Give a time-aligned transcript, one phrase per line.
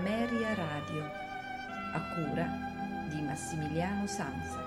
[0.00, 1.02] Ameria Radio,
[1.92, 2.48] a cura
[3.10, 4.58] di Massimiliano Sanza.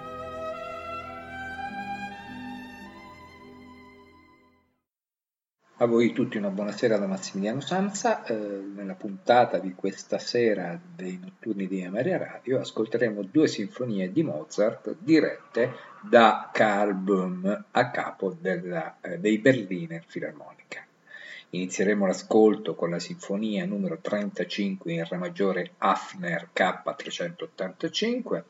[5.77, 8.23] A voi tutti una buonasera da Massimiliano Sanza.
[8.25, 14.21] Eh, nella puntata di questa sera dei notturni di Ameria Radio ascolteremo due sinfonie di
[14.21, 20.85] Mozart dirette da Karl Böhm a capo della, eh, dei Berliner Philharmonica.
[21.55, 28.43] Inizieremo l'ascolto con la sinfonia numero 35 in Re maggiore Hafner K385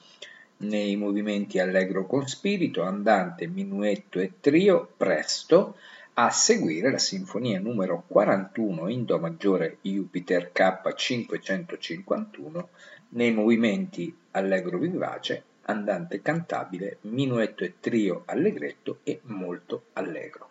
[0.59, 5.75] nei movimenti allegro con spirito, andante, minuetto e trio presto
[6.13, 12.65] a seguire la sinfonia numero 41 in Do maggiore Jupiter K551
[13.09, 20.47] nei movimenti allegro vivace, andante cantabile, minuetto e trio allegretto e molto allegro.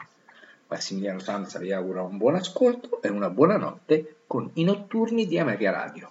[0.72, 5.38] Massimiliano Sanza vi augura un buon ascolto e una buona notte con i notturni di
[5.38, 6.10] Ameria Radio.